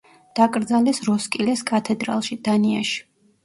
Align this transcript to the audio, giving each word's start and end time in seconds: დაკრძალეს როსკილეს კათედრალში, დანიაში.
დაკრძალეს 0.37 1.03
როსკილეს 1.11 1.65
კათედრალში, 1.69 2.41
დანიაში. 2.51 3.01